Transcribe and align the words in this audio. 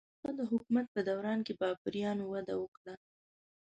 د 0.03 0.03
هغه 0.15 0.31
د 0.37 0.41
حکومت 0.51 0.85
په 0.93 1.01
دوران 1.09 1.39
کې 1.45 1.53
بابریانو 1.61 2.23
وده 2.33 2.53
وکړه. 2.57 2.93